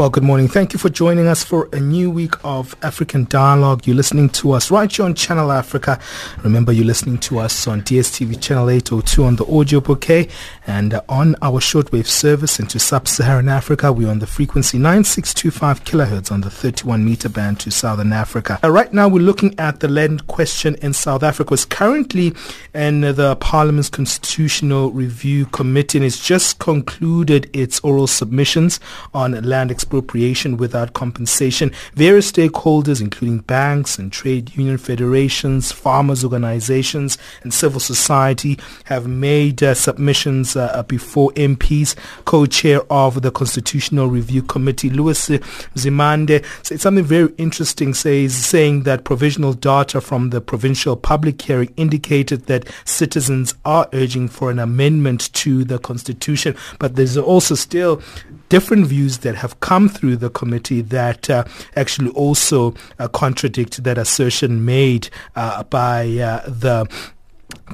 [0.00, 0.48] Well, good morning.
[0.48, 3.86] Thank you for joining us for a new week of African Dialogue.
[3.86, 6.00] You're listening to us right here on Channel Africa.
[6.42, 10.30] Remember, you're listening to us on DSTV Channel 802 on the audio bouquet
[10.66, 13.92] and uh, on our shortwave service into Sub-Saharan Africa.
[13.92, 18.58] We're on the frequency 9625 kilohertz on the 31 meter band to Southern Africa.
[18.64, 21.52] Uh, right now, we're looking at the land question in South Africa.
[21.52, 22.32] It's currently
[22.74, 28.80] in the Parliament's Constitutional Review Committee and it's just concluded its oral submissions
[29.12, 31.72] on land expansion expropriation without compensation.
[31.94, 39.62] Various stakeholders, including banks and trade union federations, farmers organizations, and civil society, have made
[39.64, 41.96] uh, submissions uh, before MPs.
[42.24, 49.02] Co-chair of the Constitutional Review Committee, Lewis Nzimande, said something very interesting, says, saying that
[49.02, 55.32] provisional data from the provincial public hearing indicated that citizens are urging for an amendment
[55.32, 58.00] to the Constitution, but there's also still
[58.50, 61.44] different views that have come through the committee that uh,
[61.76, 66.04] actually also uh, contradict that assertion made uh, by
[66.46, 66.86] the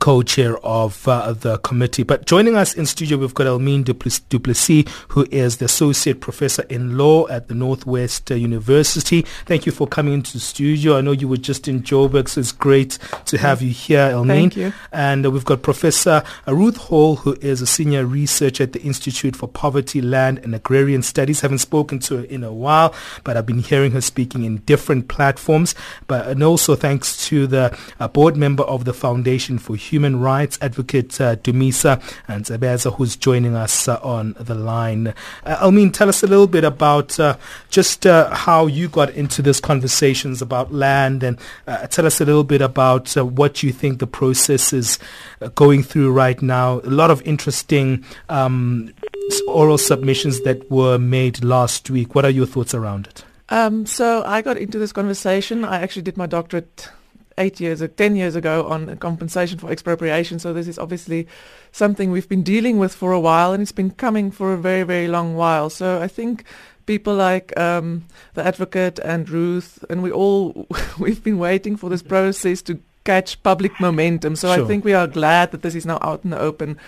[0.01, 2.03] co-chair of uh, the committee.
[2.03, 3.95] But joining us in studio, we've got Elmien du
[4.39, 9.23] Plessis, who is the associate professor in law at the Northwest uh, University.
[9.47, 10.97] Thank you for coming into the studio.
[10.97, 14.27] I know you were just in Joburg, so it's great to have you here, Elmien.
[14.27, 14.73] Thank you.
[14.93, 19.37] And uh, we've got Professor Ruth Hall, who is a senior researcher at the Institute
[19.37, 21.41] for Poverty, Land and Agrarian Studies.
[21.41, 22.95] Haven't spoken to her in a while,
[23.25, 25.75] but I've been hearing her speaking in different platforms.
[26.07, 30.57] But and also thanks to the uh, board member of the Foundation for human rights
[30.63, 35.09] advocate uh, Dumisa Ntsebeza, who's joining us uh, on the line.
[35.45, 37.37] Uh, Elmien, tell us a little bit about uh,
[37.69, 42.25] just uh, how you got into these conversations about land and uh, tell us a
[42.25, 45.01] little bit about uh, what you think the process is
[45.57, 46.79] going through right now.
[46.85, 48.95] A lot of interesting um,
[49.49, 52.15] oral submissions that were made last week.
[52.15, 53.25] What are your thoughts around it?
[53.49, 55.65] Um, so I got into this conversation.
[55.65, 56.89] I actually did my doctorate
[57.39, 60.39] eight years, or ten years ago on compensation for expropriation.
[60.39, 61.27] So this is obviously
[61.73, 64.83] something we've been dealing with for a while, and it's been coming for a very,
[64.83, 65.71] very long while.
[65.71, 66.45] So I think
[66.87, 70.67] people like um, the advocate and Ruth, and we all
[70.99, 74.37] we've been waiting for this process to catch public momentum.
[74.37, 74.65] So sure.
[74.65, 76.79] I think we are glad that this is now out in the open,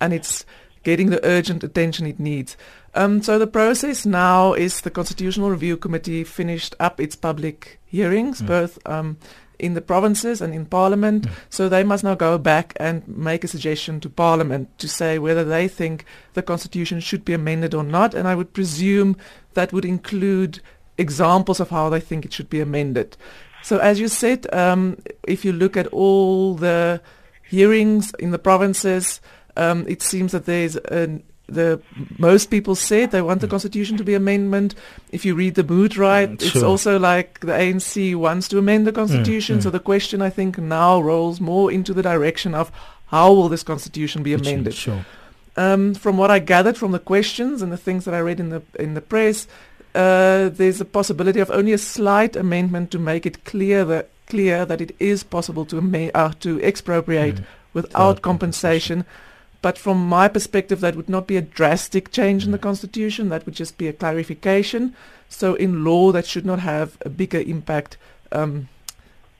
[0.00, 0.44] and it's
[0.82, 2.56] getting the urgent attention it needs.
[2.94, 8.40] Um, so the process now is the Constitutional Review Committee finished up its public hearings,
[8.40, 8.46] mm.
[8.46, 9.16] both um,
[9.58, 11.26] in the provinces and in Parliament.
[11.26, 11.32] Mm.
[11.50, 15.44] So they must now go back and make a suggestion to Parliament to say whether
[15.44, 16.04] they think
[16.34, 18.14] the Constitution should be amended or not.
[18.14, 19.16] And I would presume
[19.54, 20.60] that would include
[20.98, 23.16] examples of how they think it should be amended.
[23.62, 27.00] So as you said, um, if you look at all the
[27.42, 29.20] hearings in the provinces,
[29.56, 31.80] um, it seems that there's an the
[32.18, 33.52] most people said they want the hmm.
[33.52, 34.74] constitution to be amendment.
[35.12, 38.86] If you read the mood right, mm, it's also like the ANC wants to amend
[38.86, 39.58] the hmm, constitution.
[39.58, 42.72] Mm, so the question I think now rolls more into the direction of
[43.06, 44.74] how will this constitution be amended?
[44.74, 45.04] Sure.
[45.56, 48.48] Um, from what I gathered from the questions and the things that I read in
[48.48, 49.46] the in the press,
[49.94, 54.64] uh, there's a possibility of only a slight amendment to make it clear that clear
[54.64, 57.44] that it is possible to ama- uh, to expropriate mm.
[57.74, 59.04] without compensation.
[59.04, 59.33] compensation
[59.64, 62.68] but from my perspective, that would not be a drastic change in the mm.
[62.68, 63.30] Constitution.
[63.30, 64.94] That would just be a clarification.
[65.30, 67.96] So in law, that should not have a bigger impact
[68.30, 68.68] um,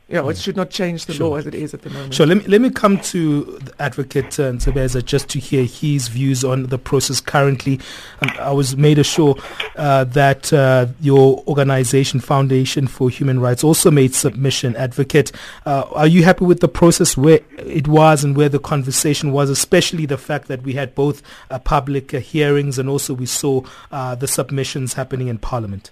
[0.08, 1.30] you know, it should not change the Sure.
[1.30, 2.12] law as it is at the moment.
[2.12, 2.26] Sure.
[2.26, 6.44] Let me let me come to the Advocate uh, Ntsebeza just to hear his views
[6.44, 7.80] on the process currently.
[8.20, 9.34] Um, I was made sure
[9.76, 14.76] uh, that uh, your organization, Foundation for Human Rights, also made submission.
[14.76, 15.32] Advocate,
[15.64, 19.48] uh, are you happy with the process where it was and where the conversation was,
[19.48, 23.62] especially the fact that we had both uh, public uh, hearings and also we saw
[23.90, 25.90] uh, the submissions happening in Parliament?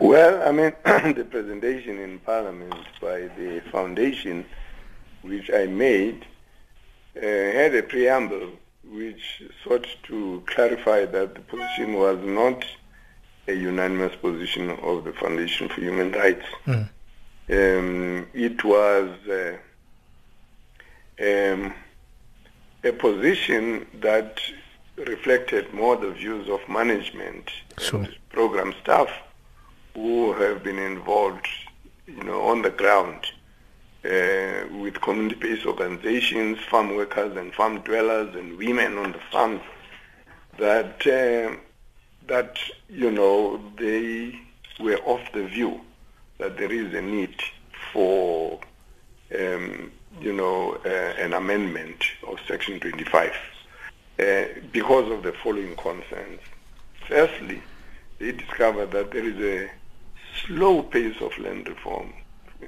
[0.00, 0.72] Well, I mean,
[1.14, 4.44] the presentation in Parliament by the foundation,
[5.22, 6.26] which I made,
[7.16, 8.50] uh, had a preamble
[8.86, 12.64] which sought to clarify that the position was not
[13.48, 16.44] a unanimous position of the Foundation for Human Rights.
[16.66, 16.88] Mm.
[17.50, 19.56] Um, it was uh,
[21.20, 21.74] um,
[22.82, 24.40] a position that
[24.96, 28.00] reflected more the views of management Sure.
[28.00, 29.08] and program staff
[29.94, 31.46] who have been involved,
[32.06, 33.26] you know, on the ground
[34.04, 39.62] uh, with community-based organizations, farm workers and farm dwellers and women on the farms
[40.58, 41.56] that uh,
[42.26, 42.58] that
[42.88, 44.38] you know they
[44.80, 45.80] were of the view
[46.38, 47.34] that there is a need
[47.92, 48.60] for
[49.38, 50.88] um, you know uh,
[51.18, 53.32] an amendment of Section 25
[54.18, 56.40] uh, because of the following concerns.
[57.08, 57.62] Firstly,
[58.18, 59.70] they discovered that there is a
[60.46, 62.12] slow pace of land reform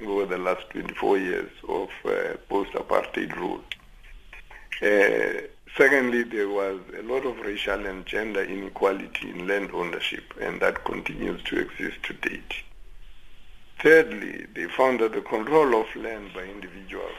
[0.05, 3.63] over the last 24 years of uh, post-apartheid rule.
[4.81, 5.41] Uh,
[5.75, 10.83] secondly, there was a lot of racial and gender inequality in land ownership, and that
[10.85, 12.53] continues to exist to date.
[13.79, 17.17] Thirdly, they found that the control of land by individuals,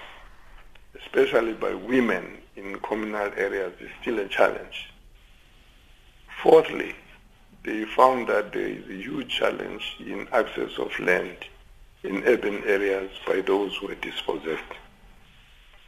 [1.00, 4.90] especially by women in communal areas, is still a challenge.
[6.42, 6.94] Fourthly,
[7.68, 11.36] they found that there is a huge challenge in access of land
[12.02, 14.72] in urban areas by those who are dispossessed.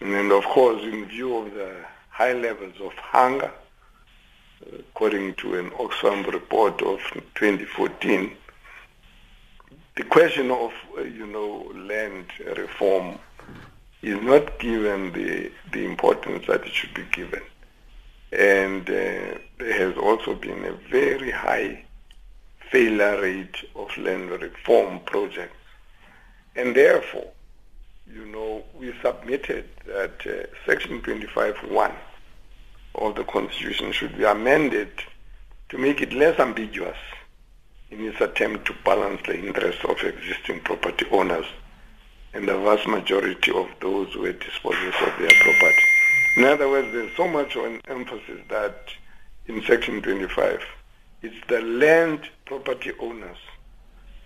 [0.00, 1.74] And of course, in view of the
[2.10, 3.50] high levels of hunger,
[4.78, 7.00] according to an Oxfam report of
[7.34, 8.36] 2014,
[9.96, 12.26] the question of, uh, you know, land
[12.58, 13.18] reform
[14.02, 17.42] is not given the, the importance that it should be given.
[18.32, 21.84] And uh, there has also been a very high
[22.70, 25.56] failure rate of land reform projects.
[26.56, 27.30] And therefore,
[28.12, 31.94] you know, we submitted that uh, Section 25.1
[32.96, 34.90] of the Constitution should be amended
[35.68, 36.96] to make it less ambiguous
[37.90, 41.46] in its attempt to balance the interests of existing property owners
[42.32, 45.84] and the vast majority of those who are dispossessed of their property.
[46.36, 47.56] In other words, there's so much
[47.88, 48.92] emphasis that
[49.50, 50.62] in Section 25,
[51.22, 53.36] it's the land property owners,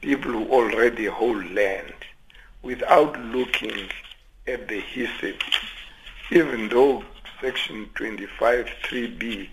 [0.02, 1.94] people who already hold land,
[2.62, 3.88] without looking
[4.46, 5.38] at the history,
[6.30, 7.02] even though
[7.40, 9.48] Section 25.3b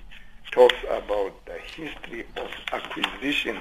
[0.51, 3.57] talks about the history of acquisition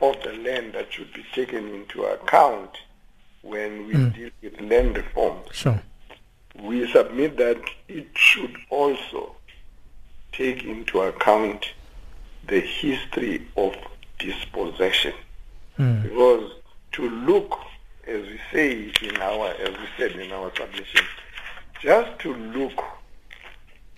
[0.00, 2.70] of the land that should be taken into account
[3.42, 4.08] when we hmm.
[4.08, 5.40] deal with land reform.
[5.52, 5.82] Sure.
[6.58, 9.36] We submit that it should also
[10.36, 11.66] take into account
[12.46, 13.74] the history of
[14.18, 15.12] dispossession.
[16.02, 16.52] Because
[16.92, 17.58] to look,
[18.06, 21.00] as we say in our, as we said in our submission,
[21.80, 22.82] just to look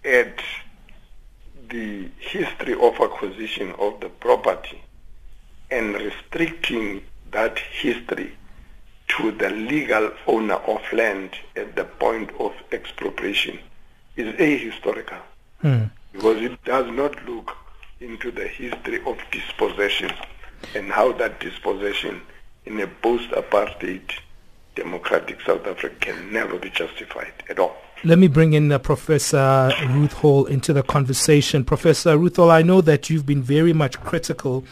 [0.04, 0.40] at
[1.68, 4.80] the history of acquisition of the property
[5.70, 8.32] and restricting that history
[9.08, 13.58] to the legal owner of land at the point of expropriation
[14.16, 15.20] is ahistorical
[15.62, 15.90] Mm.
[16.16, 17.54] Because it does not look
[18.00, 20.10] into the history of dispossession
[20.74, 22.22] and how that dispossession
[22.64, 24.10] in a post-apartheid
[24.74, 27.76] democratic South Africa can never be justified at all.
[28.06, 31.64] Let me bring in uh, Professor Ruth Hall into the conversation.
[31.64, 34.64] Professor Ruth Hall, I know that you've been very much critical,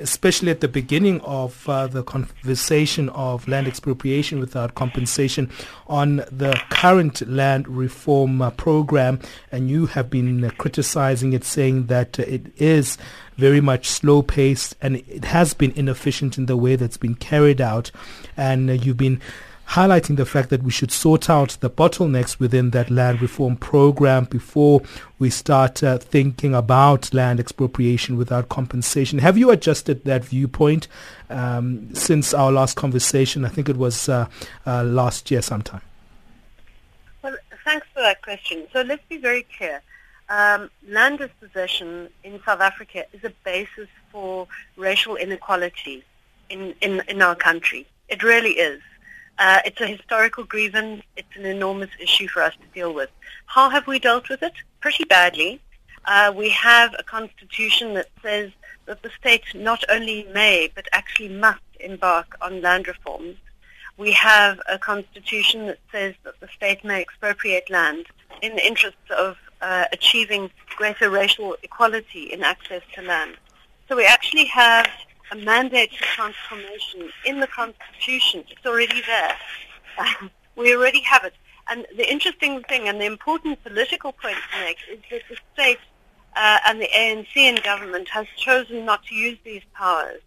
[0.00, 5.50] especially at the beginning of uh, the conversation of land expropriation without compensation
[5.86, 9.18] on the current land reform uh, program,
[9.50, 12.98] and you have been uh, criticizing it, saying that uh, it is
[13.38, 17.62] very much slow paced and it has been inefficient in the way that's been carried
[17.62, 17.90] out,
[18.36, 19.22] and uh, you've been
[19.68, 24.24] highlighting the fact that we should sort out the bottlenecks within that land reform program
[24.24, 24.82] before
[25.18, 29.18] we start uh, thinking about land expropriation without compensation.
[29.18, 30.88] Have you adjusted that viewpoint
[31.30, 33.44] um, since our last conversation?
[33.44, 34.28] I think it was uh,
[34.66, 35.82] uh, last year sometime.
[37.22, 38.66] Well, thanks for that question.
[38.72, 39.82] So let's be very clear.
[40.28, 46.02] Um, land dispossession in South Africa is a basis for racial inequality
[46.48, 47.86] in, in, in our country.
[48.08, 48.80] It really is.
[49.38, 51.02] Uh, it's a historical grievance.
[51.16, 53.10] It's an enormous issue for us to deal with.
[53.46, 54.54] How have we dealt with it?
[54.80, 55.60] Pretty badly.
[56.04, 58.50] Uh, we have a constitution that says
[58.86, 63.36] that the state not only may, but actually must embark on land reforms.
[63.96, 68.06] We have a constitution that says that the state may expropriate land
[68.42, 73.36] in the interests of uh, achieving greater racial equality in access to land.
[73.88, 74.88] So we actually have
[75.30, 78.44] a mandate for transformation in the Constitution.
[78.48, 79.36] It's already there.
[80.56, 81.34] we already have it.
[81.68, 85.78] And the interesting thing and the important political point to make is that the state
[86.36, 90.20] uh, and the ANC in government has chosen not to use these powers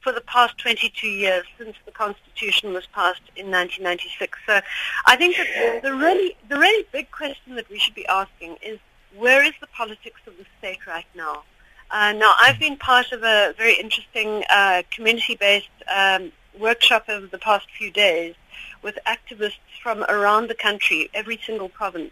[0.00, 4.38] for the past 22 years since the Constitution was passed in 1996.
[4.46, 4.60] So
[5.06, 8.78] I think that the really, the really big question that we should be asking is
[9.16, 11.42] where is the politics of the state right now?
[11.90, 17.38] Uh, now, I've been part of a very interesting uh, community-based um, workshop over the
[17.38, 18.34] past few days
[18.82, 22.10] with activists from around the country, every single province.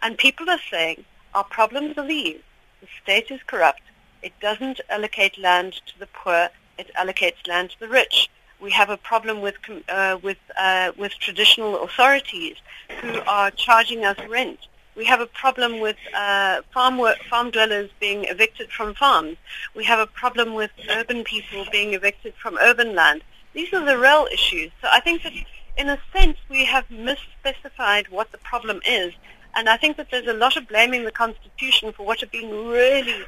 [0.00, 1.04] And people are saying,
[1.34, 2.38] our problems are these.
[2.80, 3.82] The state is corrupt.
[4.22, 6.48] It doesn't allocate land to the poor.
[6.78, 8.30] It allocates land to the rich.
[8.60, 9.56] We have a problem with,
[9.88, 12.56] uh, with, uh, with traditional authorities
[13.00, 14.60] who are charging us rent
[14.96, 19.36] we have a problem with uh, farm work, farm dwellers being evicted from farms.
[19.74, 23.22] We have a problem with urban people being evicted from urban land.
[23.52, 24.70] These are the real issues.
[24.80, 25.32] So I think that
[25.76, 29.12] in a sense we have misspecified what the problem is.
[29.54, 32.50] And I think that there's a lot of blaming the Constitution for what have been
[32.66, 33.24] really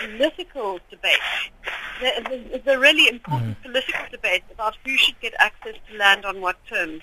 [0.00, 1.50] political debates.
[2.00, 3.62] There's a really important mm-hmm.
[3.62, 7.02] political debate about who should get access to land on what terms.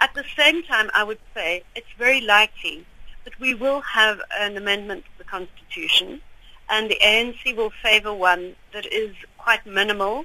[0.00, 2.86] At the same time, I would say it's very likely
[3.24, 6.20] that we will have an amendment to the Constitution,
[6.68, 10.24] and the ANC will favour one that is quite minimal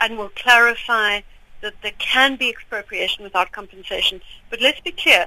[0.00, 1.20] and will clarify
[1.60, 4.20] that there can be expropriation without compensation.
[4.50, 5.26] But let's be clear,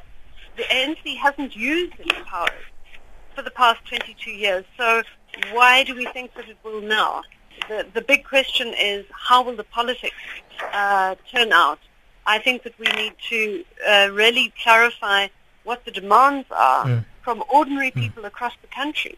[0.56, 2.66] the ANC hasn't used its powers
[3.36, 5.04] for the past 22 years, so
[5.52, 7.22] why do we think that it will now?
[7.70, 10.16] The, the big question is how will the politics
[10.74, 11.80] uh, turn out?
[12.26, 15.28] I think that we need to uh, really clarify
[15.68, 17.06] what the demands are mm.
[17.22, 17.96] from ordinary mm.
[17.96, 18.28] people mm.
[18.28, 19.18] across the country.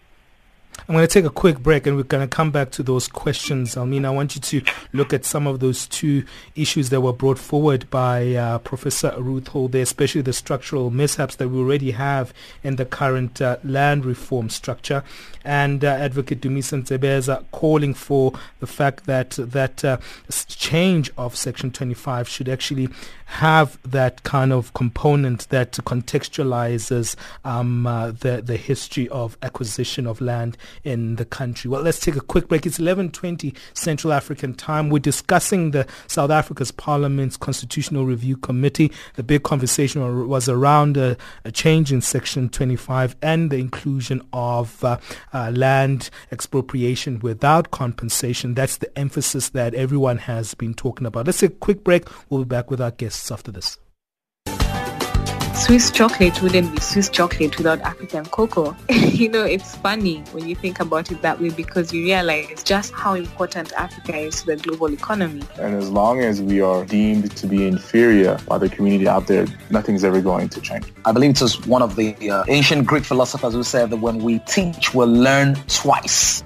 [0.88, 3.08] I'm going to take a quick break and we're going to come back to those
[3.08, 3.77] questions.
[3.77, 6.24] I mean, I want you to look at some of those two
[6.56, 11.36] issues that were brought forward by uh, Professor Ruth Hall there, especially the structural mishaps
[11.36, 15.03] that we already have in the current uh, land reform structure.
[15.44, 19.98] And uh, Advocate Dumisani Ntsebeza calling for the fact that that uh,
[20.48, 22.89] change of Section 25 should actually
[23.29, 30.19] have that kind of component that contextualizes um, uh, the, the history of acquisition of
[30.19, 31.69] land in the country.
[31.69, 32.65] Well, let's take a quick break.
[32.65, 34.89] It's 11:20 Central African Time.
[34.89, 38.91] We're discussing the South Africa's Parliament's Constitutional Review Committee.
[39.15, 44.83] The big conversation was around a, a change in Section 25 and the inclusion of
[44.83, 44.98] uh,
[45.33, 48.55] uh, land expropriation without compensation.
[48.55, 51.27] That's the emphasis that everyone has been talking about.
[51.27, 52.05] Let's take a quick break.
[52.31, 53.77] We'll be back with our guests after this.
[55.59, 58.75] Swiss chocolate wouldn't be Swiss chocolate without African cocoa.
[58.89, 62.93] you know, it's funny when you think about it that way because you realize just
[62.93, 65.43] how important Africa is to the global economy.
[65.59, 69.47] And as long as we are deemed to be inferior by the community out there,
[69.69, 70.85] nothing's ever going to change.
[71.03, 74.19] I believe it was one of the uh, ancient Greek philosophers who said that when
[74.19, 76.41] we teach, we'll learn twice.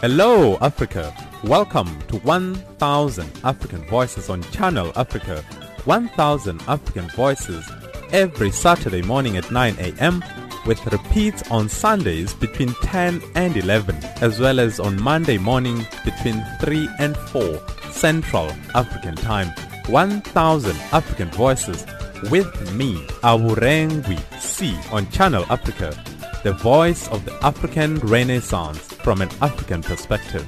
[0.00, 1.14] Hello, Africa.
[1.44, 5.44] Welcome to 1000 African Voices on Channel Africa.
[5.86, 7.64] 1000 African Voices
[8.12, 10.22] every Saturday morning at 9 a.m.
[10.66, 16.44] with repeats on Sundays between 10 and 11 as well as on Monday morning between
[16.60, 19.48] 3 and 4 Central African Time.
[19.88, 21.86] 1000 African Voices
[22.30, 25.96] with me, Awurengwi C on Channel Africa,
[26.42, 30.44] the voice of the African Renaissance from an African perspective.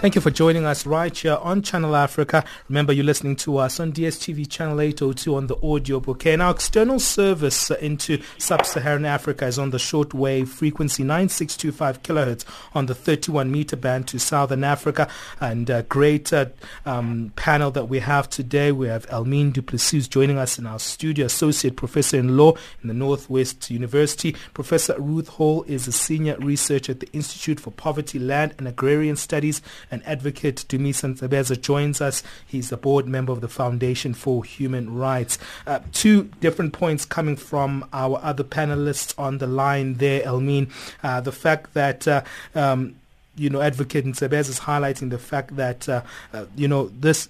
[0.00, 2.42] Thank you for joining us right here on Channel Africa.
[2.70, 6.32] Remember, you're listening to us on DSTV channel 802 on the audio bouquet.
[6.32, 12.86] And our external service into sub-Saharan Africa is on the shortwave frequency 9625 kilohertz on
[12.86, 15.06] the 31 meter band to Southern Africa.
[15.38, 16.46] And a great uh,
[16.86, 18.72] um, panel that we have today.
[18.72, 22.88] We have Elmien du Plessis joining us in our studio, Associate Professor in Law in
[22.88, 24.34] the Northwest University.
[24.54, 29.16] Professor Ruth Hall is a Senior Researcher at the Institute for Poverty, Land and Agrarian
[29.16, 32.22] Studies and advocate Dumisani Ntsebeza joins us.
[32.46, 35.38] He's a board member of the Foundation for Human Rights.
[35.66, 40.70] Uh, two different points coming from our other panelists on the line there, Elmien.
[41.02, 42.22] Uh, the fact that uh,
[42.54, 42.96] um,
[43.36, 46.02] you know, Advocate Ntsebeza is highlighting the fact that, uh,
[46.34, 47.28] uh, you know, this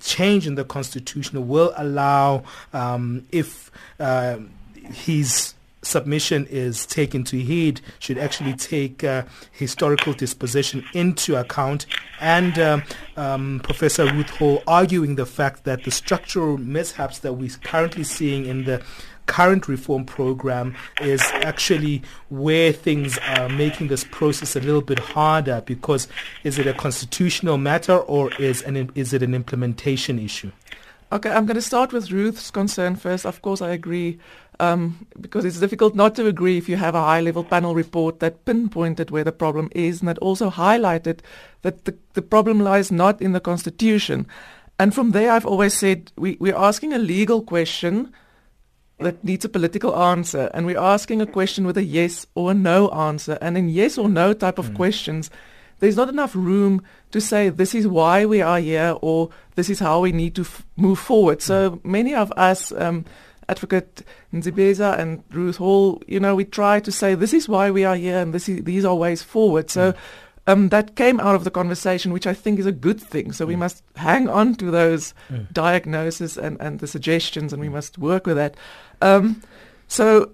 [0.00, 4.38] change in the constitution will allow, um, if uh,
[4.74, 5.54] his
[5.86, 11.86] submission is taken to heed should actually take uh, historical disposition into account
[12.20, 12.82] and um,
[13.16, 18.46] um, Professor Ruth Hall arguing the fact that the structural mishaps that we're currently seeing
[18.46, 18.82] in the
[19.26, 25.62] current reform program is actually where things are making this process a little bit harder
[25.66, 26.08] because
[26.44, 30.50] is it a constitutional matter or is an is it an implementation issue?
[31.12, 33.24] Okay, I'm going to start with Ruth's concern first.
[33.24, 34.18] Of course, I agree
[34.60, 38.44] um, because it's difficult not to agree if you have a high-level panel report that
[38.44, 41.20] pinpointed where the problem is and that also highlighted
[41.62, 44.26] that the, the problem lies not in the Constitution.
[44.78, 48.12] And from there, I've always said we, we're asking a legal question
[48.98, 52.54] that needs a political answer, and we're asking a question with a yes or a
[52.54, 53.36] no answer.
[53.40, 54.76] And in yes or no type of mm.
[54.76, 55.30] questions,
[55.80, 59.80] there's not enough room to say this is why we are here or this is
[59.80, 61.42] how we need to f- move forward.
[61.42, 61.84] So mm.
[61.84, 63.04] many of us, um,
[63.48, 67.84] Advocate Ntsebeza and Ruth Hall, you know, we try to say this is why we
[67.84, 69.70] are here and this is, these are ways forward.
[69.70, 69.96] So mm.
[70.46, 73.32] um, that came out of the conversation, which I think is a good thing.
[73.32, 73.48] So mm.
[73.48, 75.52] we must hang on to those mm.
[75.52, 78.56] diagnoses and, and the suggestions and we must work with that.
[79.00, 79.42] Um,
[79.88, 80.32] so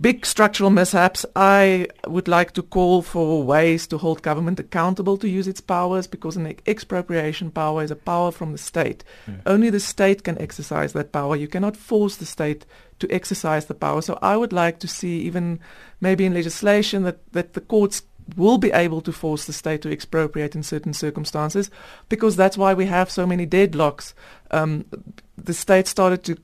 [0.00, 5.28] big structural mishaps, I would like to call for ways to hold government accountable to
[5.28, 9.04] use its powers because an expropriation power is a power from the state.
[9.46, 11.36] Only the state can exercise that power.
[11.36, 12.66] You cannot force the state
[12.98, 14.02] to exercise the power.
[14.02, 15.60] So I would like to see even
[16.00, 18.02] maybe in legislation that, that the courts
[18.36, 21.70] will be able to force the state to expropriate in certain circumstances
[22.08, 24.14] because that's why we have so many deadlocks.
[24.50, 24.84] Um,
[25.36, 26.36] the state started to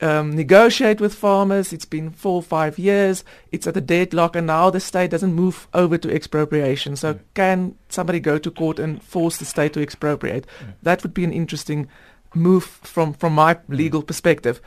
[0.00, 1.72] um, negotiate with farmers.
[1.72, 3.24] It's been four or five years.
[3.52, 6.96] It's at a deadlock, and now the state doesn't move over to expropriation.
[6.96, 7.20] So, mm.
[7.34, 10.46] can somebody go to court and force the state to expropriate?
[10.60, 10.74] Mm.
[10.82, 11.88] That would be an interesting
[12.34, 14.60] move from from my legal perspective.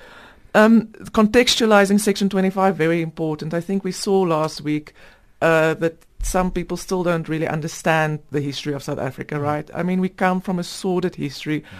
[0.55, 3.55] Um, contextualizing Section 25 very important.
[3.55, 4.93] I think we saw last week
[5.41, 9.35] uh, that some people still don't really understand the history of South Africa.
[9.35, 9.41] Mm.
[9.41, 9.69] Right?
[9.73, 11.61] I mean, we come from a sordid history.
[11.61, 11.77] Mm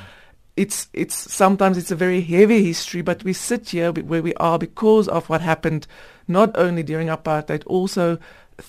[0.56, 4.60] it's it's sometimes it's a very heavy history, but we sit here where we are
[4.60, 5.88] because of what happened,
[6.28, 8.20] not only during apartheid, also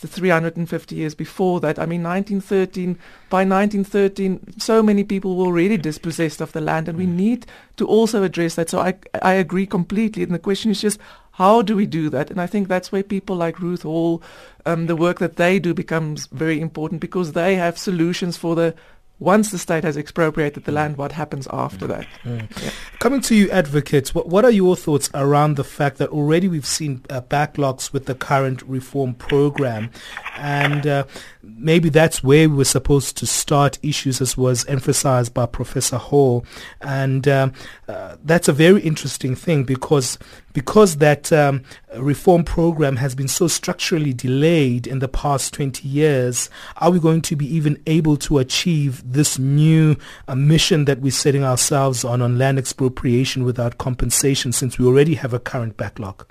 [0.00, 1.78] the 350 years before that.
[1.78, 2.98] I mean, 1913.
[3.28, 7.14] By 1913, so many people were already dispossessed of the land, and we mm.
[7.14, 8.70] need to also address that.
[8.70, 10.22] So I I agree completely.
[10.22, 10.98] And the question is just
[11.32, 12.30] how do we do that?
[12.30, 14.22] And I think that's where people like Ruth Hall,
[14.64, 18.74] um, the work that they do becomes very important because they have solutions for the
[19.20, 22.06] once the state has expropriated the land, what happens after that?
[22.24, 22.62] Mm.
[22.62, 22.70] Yeah.
[22.98, 26.66] Coming to you, advocates, what, what are your thoughts around the fact that already we've
[26.66, 29.90] seen uh, backlogs with the current reform program,
[30.36, 31.04] and uh,
[31.46, 36.44] maybe that's where we were supposed to start issues, as was emphasized by Professor Hall,
[36.80, 37.52] and um,
[37.88, 40.18] uh, that's a very interesting thing because
[40.52, 41.62] because that um,
[41.96, 47.20] reform program has been so structurally delayed in the past 20 years, are we going
[47.22, 49.96] to be even able to achieve this new
[50.28, 55.14] uh, mission that we're setting ourselves on on land expropriation without compensation since we already
[55.14, 56.24] have a current backlog?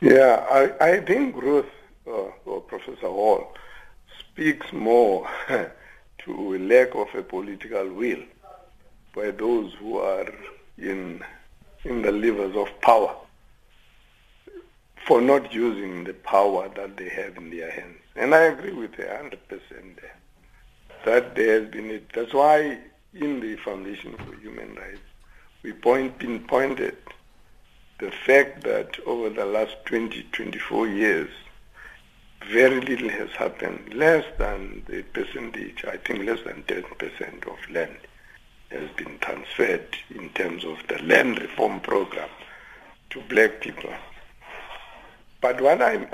[0.00, 1.66] Yeah, I, I think Ruth
[2.06, 3.54] uh, or Professor Hall
[4.18, 5.28] speaks more
[6.18, 8.22] to a lack of a political will
[9.14, 10.26] by those who are
[10.78, 11.22] in
[11.84, 13.14] in the levers of power
[15.06, 17.98] for not using the power that they have in their hands.
[18.16, 19.40] And I agree with her 100%
[19.70, 20.16] there.
[21.04, 22.12] That there has been, it.
[22.12, 22.78] that's why
[23.14, 24.98] in the Foundation for Human Rights,
[25.62, 26.96] we point, pinpointed
[28.00, 31.30] the fact that over the last 20, 24 years,
[32.50, 37.96] very little has happened, less than the percentage, I think less than 10% of land
[38.70, 42.28] has been transferred in terms of the land reform program
[43.10, 43.92] to black people.
[45.40, 46.08] But what I,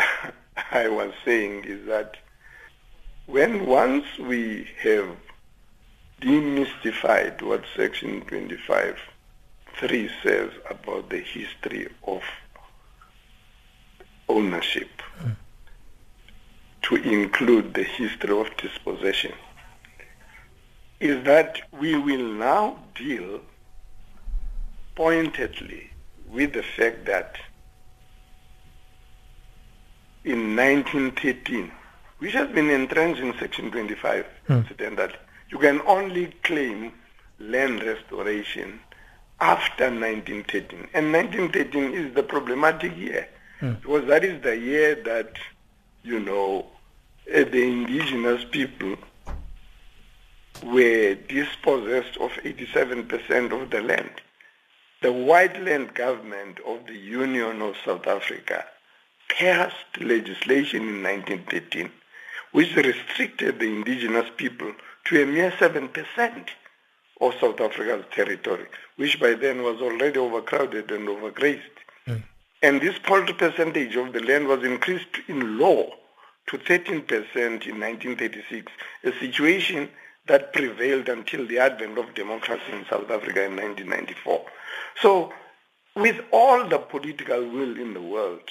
[0.70, 2.16] I was saying is that
[3.26, 5.16] when once we have
[6.20, 8.96] demystified what Section 25
[9.76, 12.22] 3 says about the history of
[14.28, 15.01] ownership.
[16.82, 19.32] To include the history of dispossession,
[21.00, 23.40] is that we will now deal
[24.94, 25.90] pointedly
[26.28, 27.36] with the fact that
[30.24, 31.70] in 1913,
[32.18, 34.52] which has been entrenched in Section 25, hmm.
[34.52, 35.14] incidentally,
[35.50, 36.92] you can only claim
[37.38, 38.80] land restoration
[39.40, 40.88] after 1913.
[40.94, 43.72] And 1913 is the problematic year, hmm.
[43.72, 45.32] because that is the year that,
[46.04, 46.66] you know,
[47.26, 48.96] the indigenous people
[50.64, 54.20] were dispossessed of 87% of the land.
[55.02, 58.64] The white land government of the Union of South Africa
[59.28, 61.90] passed legislation in 1913
[62.52, 64.72] which restricted the indigenous people
[65.06, 66.48] to a mere 7%
[67.20, 71.60] of South Africa's territory, which by then was already overcrowded and overgrazed.
[72.06, 72.22] Mm.
[72.62, 75.90] And this paltry percentage of the land was increased in law
[76.48, 77.08] to 13%
[77.66, 78.72] in 1936,
[79.04, 79.88] a situation
[80.26, 84.44] that prevailed until the advent of democracy in South Africa in 1994.
[85.00, 85.32] So
[85.96, 88.48] with all the political will in the world,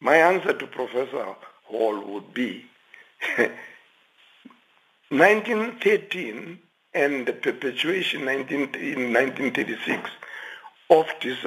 [0.00, 2.64] my answer to Professor Hall would be
[5.10, 6.58] 1913
[6.94, 10.10] and the perpetuation 19, in 1936
[10.90, 11.38] of this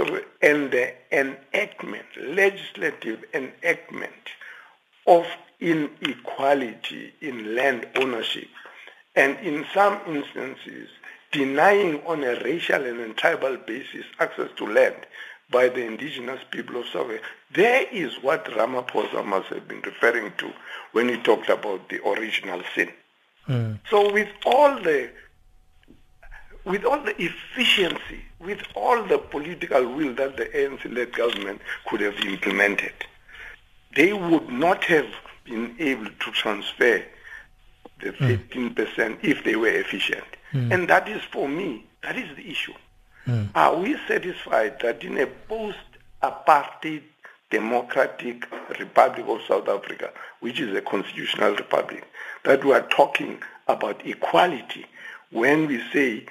[0.42, 4.14] and the enactment, legislative enactment
[5.06, 5.26] of
[5.64, 8.48] inequality in land ownership
[9.16, 10.90] and in some instances
[11.32, 14.96] denying on a racial and tribal basis access to land
[15.50, 17.24] by the indigenous people of South Africa.
[17.54, 20.52] There is what Ramaphosa must have been referring to
[20.92, 22.90] when he talked about the original sin.
[23.48, 23.80] Mm.
[23.90, 25.10] So with all the
[26.66, 32.18] with all the efficiency, with all the political will that the ANC-led government could have
[32.22, 32.94] implemented,
[33.96, 35.08] they would not have
[35.44, 37.04] been able to transfer
[38.02, 39.18] the 15% mm.
[39.22, 40.24] if they were efficient.
[40.52, 40.74] Mm.
[40.74, 42.74] And that is, for me, that is the issue.
[43.28, 43.50] Mm.
[43.56, 47.04] Are we satisfied that in a post-apartheid
[47.50, 48.46] democratic
[48.80, 52.04] Republic of South Africa, which is a constitutional republic,
[52.44, 54.86] that we are talking about equality
[55.34, 56.26] when we say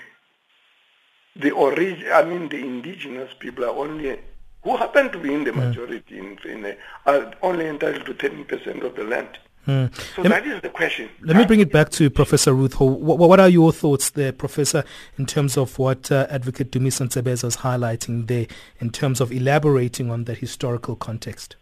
[1.35, 4.19] the origin, I mean the indigenous people are only
[4.63, 5.61] who happen to be in the hmm.
[5.61, 9.39] majority in, in a, are only entitled to 10% of the land.
[9.67, 9.95] Mm.
[10.17, 11.09] So let that me, is the question.
[11.21, 12.91] Let me bring it back to Professor Ruth Hall.
[12.91, 14.83] What, what, are your thoughts there, Professor,
[15.17, 18.49] in terms of what uh, Advocate Dumisa Ntsebeza is highlighting there
[18.81, 21.55] in terms of elaborating on the historical context?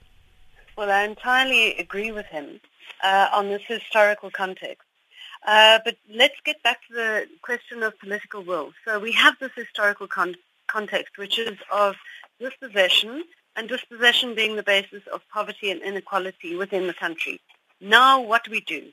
[0.78, 2.60] Well, I entirely agree with him
[3.02, 4.86] uh, on this historical context.
[5.46, 8.72] Uh, but let's get back to the question of political will.
[8.86, 10.36] So we have this historical con-
[10.68, 11.96] context, which is of
[12.40, 13.24] dispossession,
[13.56, 17.40] and dispossession being the basis of poverty and inequality within the country.
[17.80, 18.90] Now what do we do?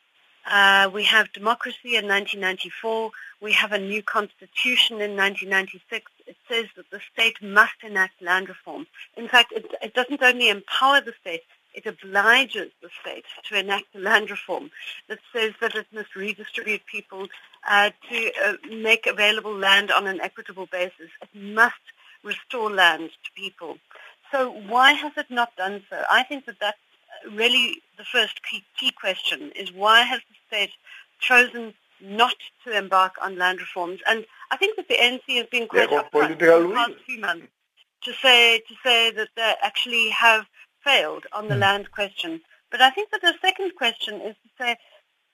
[0.49, 3.11] Uh, we have democracy in 1994.
[3.41, 6.11] We have a new constitution in 1996.
[6.25, 8.87] It says that the state must enact land reform.
[9.17, 13.93] In fact, it, it doesn't only empower the state, it obliges the state to enact
[13.93, 14.71] land reform
[15.09, 17.27] that says that it must redistribute people
[17.69, 21.09] uh, to uh, make available land on an equitable basis.
[21.21, 21.75] It must
[22.23, 23.77] restore land to people.
[24.31, 26.03] So why has it not done so?
[26.09, 26.77] I think that that's
[27.31, 30.73] really the first key, key question is why has the state
[31.19, 34.01] chosen not to embark on land reforms?
[34.07, 37.47] And I think that the ANC has been quite upfront in the past few months
[38.03, 40.45] to say to say that they actually have
[40.83, 41.61] failed on the mm.
[41.61, 42.41] land question.
[42.69, 44.77] But I think that the second question is to say,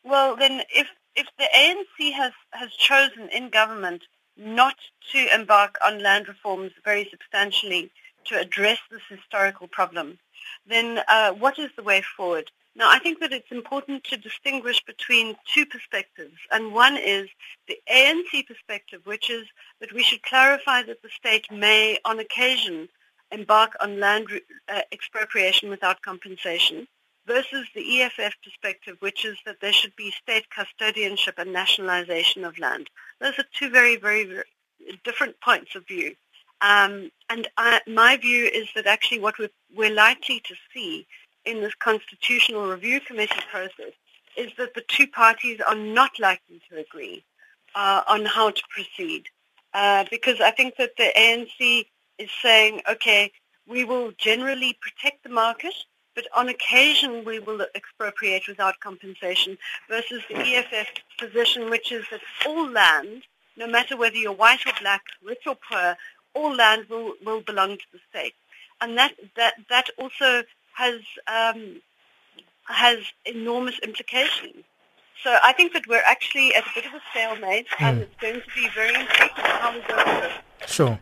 [0.03, 4.03] well, then if if the ANC has has chosen in government
[4.37, 4.75] not
[5.11, 7.91] to embark on land reforms very substantially
[8.25, 10.17] to address this historical problem,
[10.65, 12.49] then uh, what is the way forward?
[12.75, 16.37] Now, I think that it's important to distinguish between two perspectives.
[16.51, 17.29] And one is
[17.67, 19.45] the ANC perspective, which is
[19.79, 22.89] that we should clarify that the state may, on occasion,
[23.31, 24.27] embark on land
[24.69, 26.87] uh, expropriation without compensation,
[27.25, 32.59] versus the EFF perspective, which is that there should be state custodianship and nationalization of
[32.59, 32.89] land.
[33.19, 34.43] Those are two very, very, very
[35.03, 36.15] different points of view.
[36.61, 41.05] Um, and I, my view is that actually what we're, we're likely to see
[41.45, 43.93] in this constitutional review committee process
[44.37, 47.23] is that the two parties are not likely to agree
[47.75, 49.25] uh, on how to proceed.
[49.73, 51.85] Uh, because I think that the ANC
[52.17, 53.31] is saying, okay,
[53.67, 55.73] we will generally protect the market,
[56.15, 59.57] but on occasion we will expropriate without compensation,
[59.89, 63.23] versus the EFF position, which is that all land,
[63.57, 65.95] no matter whether you're white or black, rich or poor,
[66.33, 68.33] all land will, will belong to the state.
[68.81, 71.81] And that, that, that also has, um,
[72.65, 74.63] has enormous implications.
[75.23, 77.85] So I think that we're actually at a bit of a stalemate, mm.
[77.85, 80.29] and it's going to be very important how we go
[80.67, 80.99] Sure.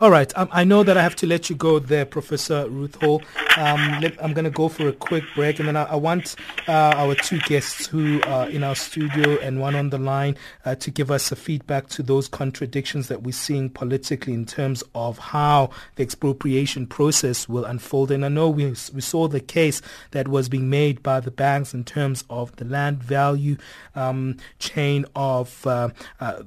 [0.00, 0.32] All right.
[0.38, 3.20] Um, I know that I have to let you go there, Professor Ruth Hall.
[3.56, 6.36] Um, let, I'm going to go for a quick break, and then I, I want
[6.68, 10.76] uh, our two guests who are in our studio and one on the line uh,
[10.76, 15.18] to give us a feedback to those contradictions that we're seeing politically in terms of
[15.18, 18.12] how the expropriation process will unfold.
[18.12, 19.82] And I know we, we saw the case
[20.12, 23.56] that was being made by the banks in terms of the land value
[23.96, 25.88] um, chain of uh,
[26.20, 26.42] uh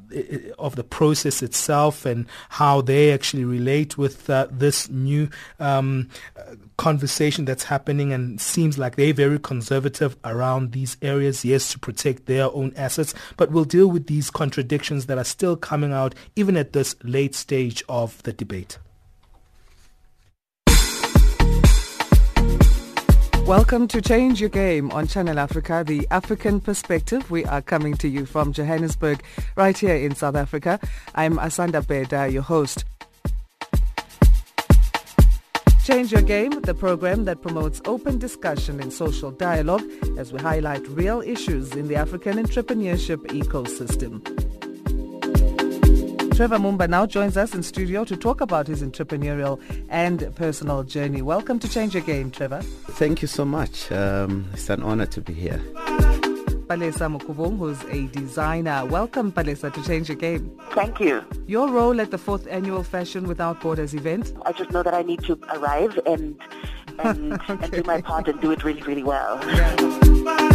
[0.58, 6.10] of the process itself and how they actually relate with uh, this new um,
[6.78, 12.26] conversation that's happening and seems like they're very conservative around these areas, yes, to protect
[12.26, 16.58] their own assets, but we'll deal with these contradictions that are still coming out even
[16.58, 18.78] at this late stage of the debate.
[23.46, 27.30] Welcome to Change Your Game on Channel Africa, the African perspective.
[27.30, 29.24] We are coming to you from Johannesburg,
[29.58, 30.80] right here in South Africa.
[31.16, 32.86] I'm Asanda Beda, your host.
[35.84, 39.84] Change Your Game, the program that promotes open discussion and social dialogue
[40.16, 44.22] as we highlight real issues in the African entrepreneurship ecosystem.
[46.36, 51.24] Trevor Mumba now joins us in studio to talk about his entrepreneurial and personal journey.
[51.24, 52.62] Welcome to Change Your Game, Trevor.
[52.62, 53.92] Thank you so much.
[53.92, 55.62] Um, it's an honor to be here.
[56.72, 58.86] Palesa Mukubung, who's a designer.
[58.86, 60.58] Welcome, Palesa, to Change Your Game.
[60.70, 61.22] Thank you.
[61.46, 64.34] Your role at the fourth annual Fashion Without Borders event?
[64.46, 66.40] I just know that I need to arrive and
[67.00, 67.66] and, okay.
[67.66, 69.38] and do my part and do it really, really well.
[69.48, 70.51] Yeah.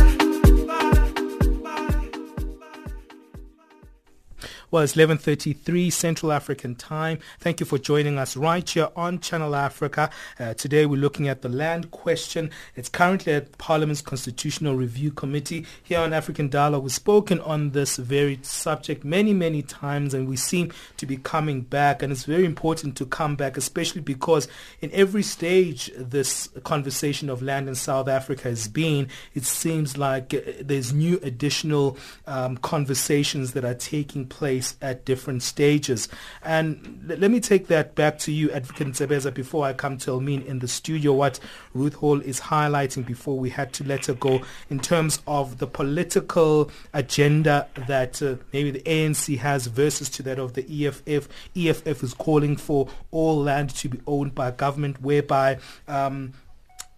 [4.76, 7.20] Well, it's 11.33 Central African time.
[7.40, 10.10] Thank you for joining us right here on Channel Africa.
[10.38, 12.50] Uh, today we're looking at the land question.
[12.74, 15.64] It's currently at Parliament's Constitutional Review Committee.
[15.82, 20.36] Here on African Dialogue, we've spoken on this very subject many, many times and we
[20.36, 22.02] seem to be coming back.
[22.02, 24.46] And it's very important to come back, especially because
[24.82, 30.34] in every stage this conversation of land in South Africa has been, it seems like
[30.34, 36.09] uh, there's new additional um, conversations that are taking place at different stages.
[36.42, 40.44] And let me take that back to you, Advocate Ntsebeza, before I come to Elmien
[40.44, 41.38] in the studio, what
[41.74, 45.66] Ruth Hall is highlighting before we had to let her go in terms of the
[45.66, 51.29] political agenda that uh, maybe the ANC has versus to that of the EFF.
[51.55, 56.33] EFF is calling for all land to be owned by government, whereby um,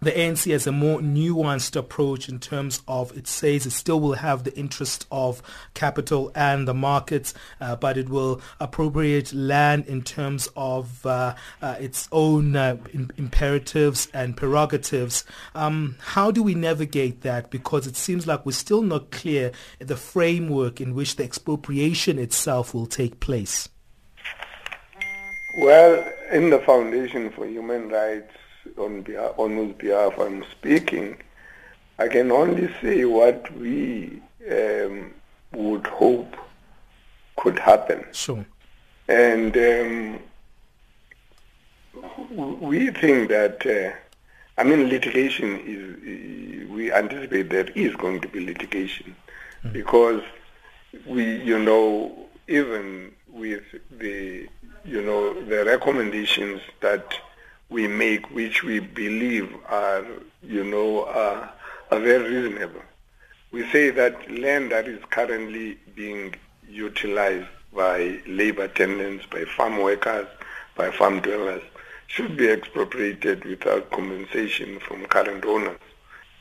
[0.01, 4.15] the ANC has a more nuanced approach in terms of it says it still will
[4.15, 5.43] have the interest of
[5.75, 11.77] capital and the markets, uh, but it will appropriate land in terms of uh, uh,
[11.81, 12.77] its own uh,
[13.17, 15.25] imperatives and prerogatives.
[15.55, 17.51] Um, how do we navigate that?
[17.51, 22.73] Because it seems like we're still not clear the framework in which the expropriation itself
[22.73, 23.69] will take place.
[25.59, 28.33] Well, in the Foundation for Human Rights,
[28.79, 31.17] on, behalf, on whose behalf I'm speaking,
[31.99, 35.13] I can only say what we um,
[35.53, 36.37] would hope
[37.37, 38.05] could happen.
[38.13, 38.45] Sure.
[39.09, 40.19] And um,
[42.61, 43.97] we think that, uh,
[44.61, 49.17] I mean, litigation is, we anticipate there is going to be litigation
[49.65, 49.73] mm.
[49.73, 50.23] because
[51.07, 54.49] we, you know, even with the,
[54.85, 57.15] you know, the recommendations that
[57.71, 60.05] we make, which we believe are,
[60.43, 61.49] you know, uh,
[61.91, 62.83] are very reasonable.
[63.51, 66.35] We say that land that is currently being
[66.69, 70.27] utilized by labor tenants, by farm workers,
[70.75, 71.63] by farm dwellers,
[72.07, 75.79] should be expropriated without compensation from current owners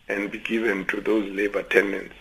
[0.08, 2.16] and be given to those labor tenants.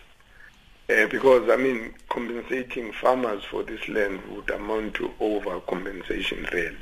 [0.89, 6.77] Uh, because, I mean, compensating farmers for this land would amount to overcompensation, really.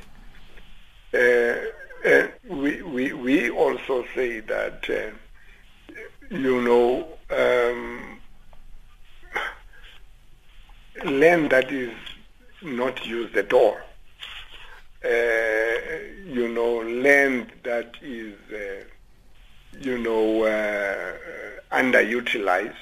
[1.13, 1.71] Uh,
[2.05, 8.21] uh, we, we, we also say that, uh, you know, um,
[11.05, 11.93] land that is
[12.63, 13.77] not used at all,
[15.05, 15.09] uh,
[16.27, 18.85] you know, land that is, uh,
[19.81, 21.13] you know, uh,
[21.73, 22.75] underutilized,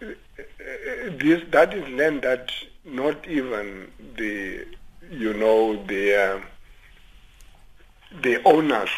[0.00, 2.50] this, that is land that
[2.84, 4.66] not even the,
[5.10, 6.42] you know, the
[8.22, 8.90] the owners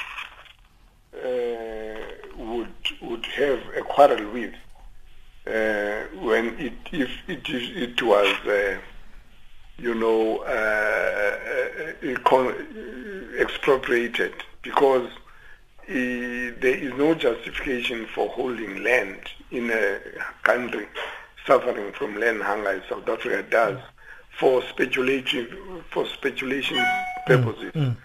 [1.15, 1.99] uh,
[2.37, 4.55] would would have a quarrel with
[5.47, 8.79] uh, when it if it is it was uh,
[9.79, 11.39] you know uh,
[12.03, 12.53] uh,
[13.39, 15.09] expropriated because
[15.87, 19.21] there is no justification for holding land
[19.51, 19.99] in a
[20.43, 20.87] country
[21.47, 23.79] suffering from land hunger as South Africa does
[24.39, 26.83] for speculation for speculation
[27.27, 27.73] purposes.
[27.73, 27.97] Mm.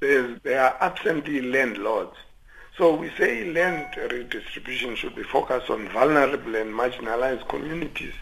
[0.00, 2.16] There's, there are absentee landlords.
[2.76, 8.12] So we say land redistribution should be focused on vulnerable and marginalized communities,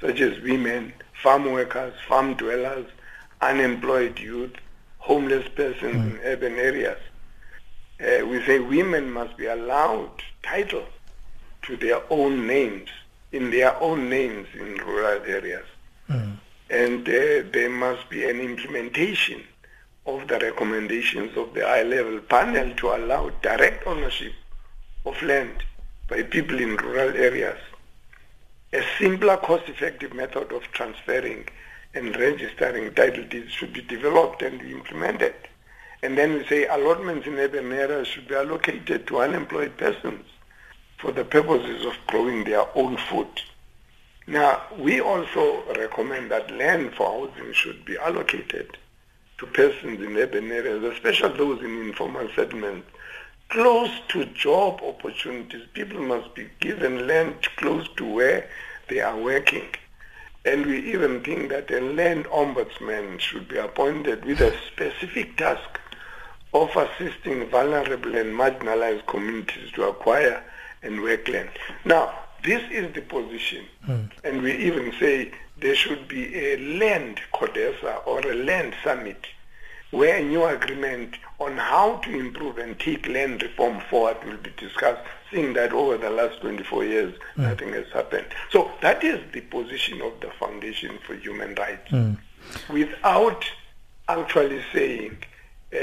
[0.00, 2.86] such as women, farm workers, farm dwellers,
[3.40, 4.52] unemployed youth,
[4.98, 6.98] homeless persons in urban areas.
[8.00, 10.86] Uh, we say women must be allowed title
[11.62, 12.88] to their own names,
[13.32, 15.66] in their own names in rural areas.
[16.70, 19.42] And uh, there must be an implementation
[20.08, 24.32] of the recommendations of the high-level panel to allow direct ownership
[25.04, 25.62] of land
[26.08, 27.58] by people in rural areas.
[28.72, 31.46] A simpler, cost-effective method of transferring
[31.92, 35.34] and registering title deeds should be developed and implemented.
[36.02, 40.24] And then we say allotments in urban areas should be allocated to unemployed persons
[40.96, 43.42] for the purposes of growing their own food.
[44.26, 48.78] Now, we also recommend that land for housing should be allocated
[49.38, 52.88] to persons in urban areas, especially those in informal settlements,
[53.48, 55.62] close to job opportunities.
[55.72, 58.48] People must be given land close to where
[58.88, 59.68] they are working.
[60.44, 65.80] And we even think that a land ombudsman should be appointed with a specific task
[66.54, 70.42] of assisting vulnerable and marginalized communities to acquire
[70.82, 71.50] and work land.
[71.84, 72.12] Now,
[72.44, 73.66] this is the position.
[73.84, 74.04] Hmm.
[74.24, 79.26] And we even say there should be a land CODESA or a land summit
[79.90, 84.50] where a new agreement on how to improve and take land reform forward will be
[84.58, 88.26] discussed, seeing that over the last 24 years nothing has happened.
[88.50, 91.90] So that is the position of the Foundation for Human Rights.
[92.70, 93.44] Without
[94.08, 95.16] actually saying
[95.72, 95.76] uh,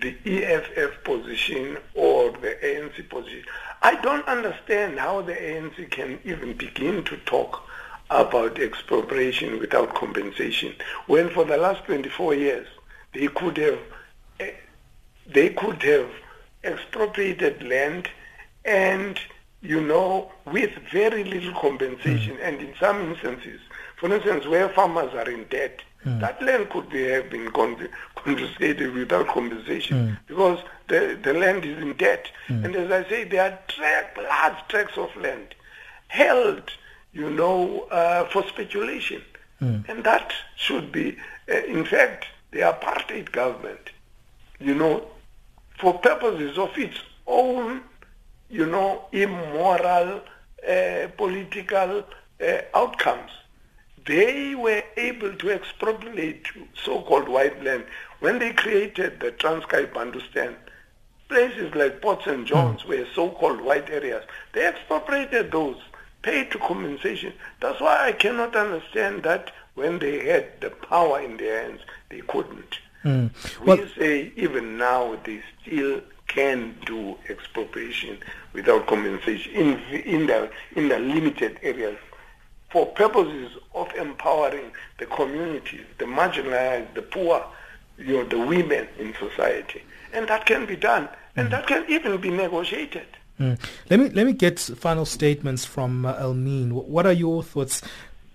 [0.00, 3.44] the EFF position or the ANC position,
[3.82, 7.65] I don't understand how the ANC can even begin to talk
[8.10, 10.74] about expropriation without compensation.
[11.06, 12.66] When for the last 24 years
[13.12, 13.78] they could have
[14.40, 14.52] eh,
[15.26, 16.08] they could have
[16.62, 18.08] expropriated land
[18.64, 19.18] and
[19.60, 22.36] you know with very little compensation.
[22.36, 22.42] Hmm.
[22.42, 23.60] And in some instances
[23.96, 26.20] for instance where farmers are in debt hmm.
[26.20, 30.14] that land could be have been confiscated without compensation hmm.
[30.26, 32.30] because the, the land is in debt.
[32.48, 35.56] And as I say there are large tracts of land
[36.08, 36.70] held
[37.18, 39.22] you know uh, for speculation
[39.88, 41.06] and that should be
[41.48, 43.84] uh, in fact the apartheid government
[44.60, 44.94] you know
[45.80, 47.82] for purposes of its own
[48.48, 50.20] you know, immoral
[50.68, 52.04] uh, political
[52.40, 53.30] uh, outcomes.
[54.06, 57.84] They were able to expropriate so-called white land
[58.20, 60.54] when they created the Transkei Bantustan.
[61.28, 62.46] Places like Port St.
[62.46, 64.24] John's were so-called white areas.
[64.52, 65.76] They expropriated those,
[66.26, 67.32] paid to compensation.
[67.60, 72.20] That's why I cannot understand that when they had the power in their hands, they
[72.32, 72.80] couldn't.
[73.04, 73.30] Mm.
[73.64, 78.18] We say even now they still can do expropriation
[78.52, 79.68] without compensation in
[80.14, 81.98] in the in the limited areas
[82.70, 87.46] for purposes of empowering the communities, the marginalized, the poor,
[87.98, 92.20] you know, the women in society, and that can be done, and that can even
[92.20, 93.06] be negotiated.
[93.40, 93.58] Mm.
[93.90, 96.70] Let me let me get final statements from uh, Elmien.
[96.70, 97.82] Wh- What are your thoughts?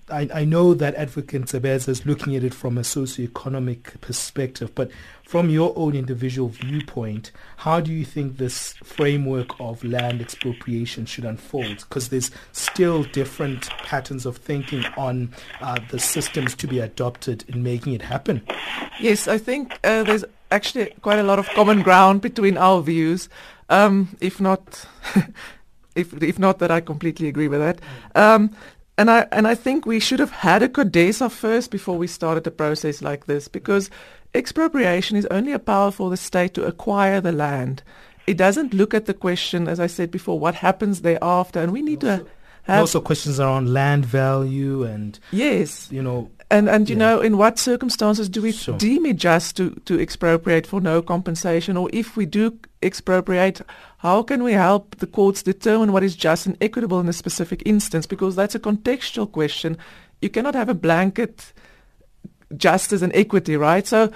[0.10, 4.92] I, I know that Advocate Ntsebeza is looking at it from a socio-economic perspective, but
[5.24, 11.24] from your own individual viewpoint, how do you think this framework of land expropriation should
[11.24, 11.78] unfold?
[11.78, 17.64] Because there's still different patterns of thinking on uh, the systems to be adopted in
[17.64, 18.42] making it happen.
[19.00, 23.30] Yes, I think uh, there's actually quite a lot of common ground between our views,
[23.72, 24.86] um, if not,
[25.96, 27.82] if if not that I completely agree with that.
[28.14, 28.56] Um,
[28.98, 32.46] and I and I think we should have had a CODESA first before we started
[32.46, 33.90] a process like this, because
[34.34, 37.82] expropriation is only a power for the state to acquire the land.
[38.28, 41.82] It doesn't look at the question, as I said before, what happens thereafter, and we
[41.82, 42.26] need to
[42.64, 47.06] have also questions around land value and yes, you know and and you Yeah.
[47.06, 48.78] know, in what circumstances do we Sure.
[48.78, 51.78] deem it just to, to expropriate for no compensation?
[51.78, 53.62] Or if we do expropriate,
[54.00, 57.62] how can we help the courts determine what is just and equitable in a specific
[57.66, 58.06] instance?
[58.08, 59.78] Because that's a contextual question.
[60.22, 61.54] You cannot have a blanket
[62.58, 63.88] justice and equity, right?
[63.88, 64.12] So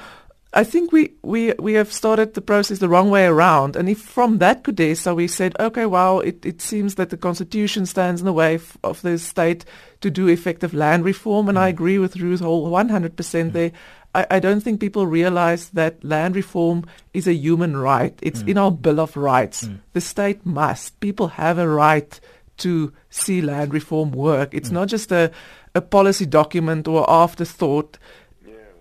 [0.55, 3.75] I think we, we, we have started the process the wrong way around.
[3.75, 7.85] And if from that CODESA we said, okay, well, it, it seems that the constitution
[7.85, 9.65] stands in the way f- of the state
[9.99, 11.73] to do effective land reform, and I mm.
[11.73, 13.51] agree with Ruth Hall 100% mm.
[13.51, 13.71] there.
[14.15, 18.17] I, I don't think people realize that land reform is a human right.
[18.21, 18.49] It's mm.
[18.49, 19.67] in our Bill of Rights.
[19.91, 20.97] The state must.
[21.01, 22.17] People have a right
[22.57, 24.53] to see land reform work.
[24.53, 25.31] It's not just a
[25.75, 27.99] a policy document or afterthought.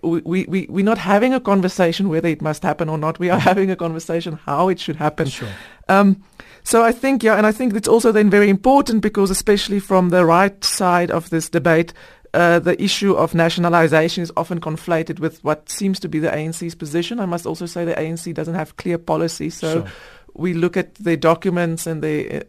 [0.05, 3.19] We, we, we, we're not having a conversation whether it must happen or not.
[3.19, 5.27] We are having a conversation how it should happen.
[5.27, 5.49] Sure.
[5.89, 6.23] Um,
[6.63, 10.09] so I think, yeah, and I think it's also then very important because especially from
[10.09, 11.93] the right side of this debate,
[12.33, 16.75] uh, the issue of nationalization is often conflated with what seems to be the ANC's
[16.75, 17.19] position.
[17.19, 19.49] I must also say the ANC doesn't have clear policy.
[19.49, 19.91] So Sure.
[20.33, 22.43] we look at the documents and the uh,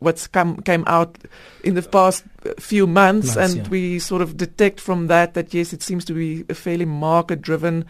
[0.00, 1.16] what's come came out
[1.64, 2.24] in the past
[2.58, 3.68] few months, Months, and yeah.
[3.70, 7.84] we sort of detect from that that yes, it seems to be a fairly market-driven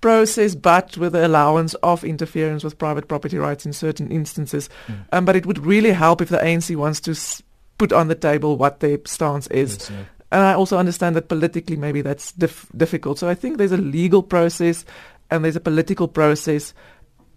[0.00, 4.68] process, but with the allowance of interference with private property rights in certain instances.
[4.88, 4.94] Mm.
[5.12, 7.42] Um, but it would really help if the ANC wants to s-
[7.78, 9.76] put on the table what their stance is.
[9.78, 10.04] Yes, yeah.
[10.32, 13.18] And I also understand that politically maybe that's dif- difficult.
[13.18, 14.84] So I think there's a legal process
[15.30, 16.74] and there's a political process,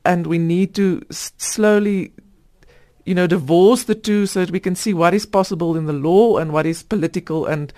[0.05, 2.13] and we need to s- slowly,
[3.05, 5.93] you know, divorce the two so that we can see what is possible in the
[5.93, 7.45] law and what is political.
[7.45, 7.71] And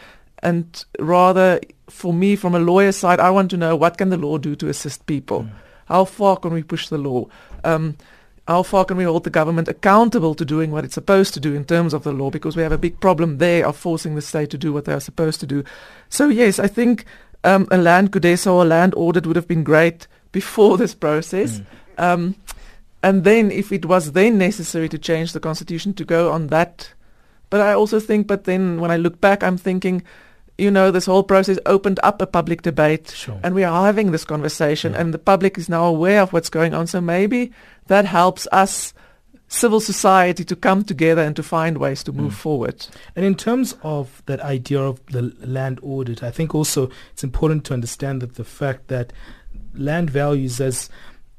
[0.44, 1.60] and rather,
[1.90, 4.56] for me, from a lawyer side, I want to know what can the law do
[4.56, 5.48] to assist people.
[5.86, 7.26] How far can we push the law?
[7.64, 7.98] Um,
[8.48, 11.54] how far can we hold the government accountable to doing what it's supposed to do
[11.54, 12.30] in terms of the law?
[12.30, 14.94] Because we have a big problem there of forcing the state to do what they
[14.94, 15.64] are supposed to do.
[16.08, 17.04] So yes, I think
[17.44, 21.62] um, a land CODESA or a land audit would have been great before this process.
[21.98, 22.36] Um,
[23.04, 26.94] and then if it was then necessary to change the constitution to go on that.
[27.50, 30.04] But I also think, but then when I look back, I'm thinking,
[30.58, 33.40] you know, this whole process opened up a public debate Sure.
[33.44, 36.74] and we are having this conversation and the public is now aware of what's going
[36.74, 36.88] on.
[36.88, 37.52] So maybe
[37.86, 38.94] that helps us,
[39.48, 42.38] civil society, to come together and to find ways to move mm.
[42.38, 42.88] forward.
[43.16, 47.64] And in terms of that idea of the land audit, I think also it's important
[47.66, 49.14] to understand that the fact that
[49.76, 50.90] land values as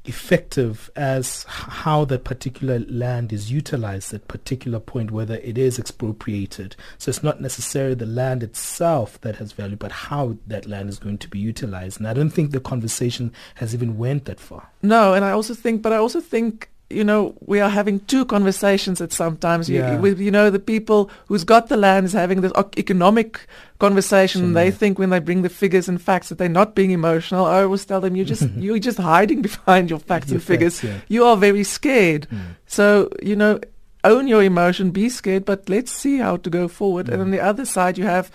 [0.09, 6.75] effective as how that particular land is utilized at particular point, whether it is expropriated.
[6.97, 10.99] So it's not necessarily the land itself that has value, but how that land is
[10.99, 11.99] going to be utilized.
[11.99, 14.69] And I don't think the conversation has even went that far.
[14.81, 18.25] No, and I also think, but I also think, you know, we are having two
[18.25, 19.69] conversations at sometimes.
[19.69, 24.53] You, with, you know, the people who's got the land is having this economic conversation.
[24.53, 27.45] They think when they bring the figures and facts that they're not being emotional.
[27.45, 30.79] I always tell them, you just, you're just hiding behind your facts Your and figures.
[30.79, 31.01] facts, yeah.
[31.07, 32.27] You are very scared.
[32.31, 32.55] Mm.
[32.65, 33.59] So, you know,
[34.03, 37.07] own your emotion, be scared, but let's see how to go forward.
[37.07, 37.21] And mm.
[37.25, 38.31] on the other side, you have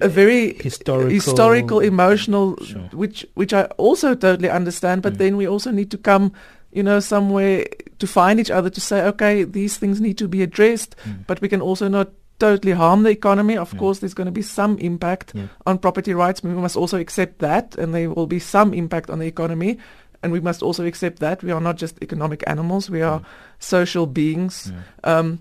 [0.00, 2.82] a very Historical- historical emotional Sure.
[2.92, 5.18] which which I also totally understand but mm.
[5.18, 6.32] then we also need to come
[6.72, 7.64] you know somewhere
[7.98, 10.94] to find each other to say okay these things need to be addressed
[11.26, 12.08] but we can also not
[12.38, 15.46] totally harm the economy of course there's going to be some impact Yeah.
[15.66, 19.18] on property rights we must also accept that and there will be some impact on
[19.18, 19.78] the economy
[20.22, 23.20] and we must also accept that we are not just economic animals we are
[23.58, 24.72] social beings
[25.04, 25.38] um,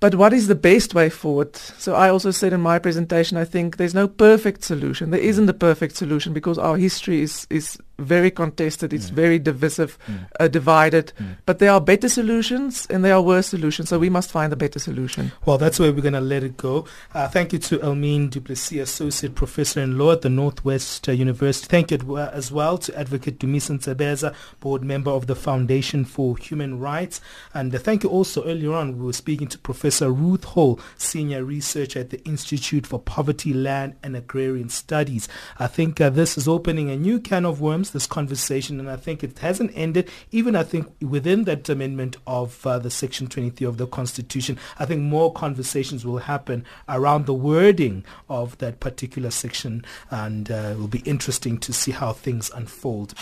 [0.00, 1.56] but what is the best way forward?
[1.56, 5.10] So I also said in my presentation, I think there's no perfect solution.
[5.10, 8.92] There isn't a perfect solution because our history is, is very contested.
[8.92, 9.98] It's very divisive,
[10.38, 11.12] uh, divided.
[11.46, 13.88] But there are better solutions and there are worse solutions.
[13.88, 15.32] So we must find a better solution.
[15.44, 16.86] Well, that's where we're going to let it go.
[17.14, 21.12] Uh, thank you to Elmien du Plessis, Associate Professor in Law at the Northwest uh,
[21.12, 21.66] University.
[21.66, 26.78] Thank you as well to Advocate Dumisa Ntsebeza, Board Member of the Foundation for Human
[26.78, 27.20] Rights.
[27.54, 31.44] And uh, thank you also earlier on, we were speaking to Professor Ruth Hall, Senior
[31.44, 35.28] Researcher at the Institute for Poverty, Land and Agrarian Studies.
[35.58, 38.96] I think uh, this is opening a new can of worms, this conversation, and I
[38.96, 40.10] think it hasn't ended.
[40.30, 44.86] Even I think within that amendment of uh, the Section 23 of the Constitution, I
[44.86, 50.78] think more conversations will happen around the wording of that particular section, and uh, it
[50.78, 53.14] will be interesting to see how things unfold.